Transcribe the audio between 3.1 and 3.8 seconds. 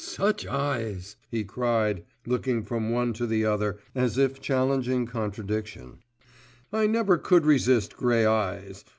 to the other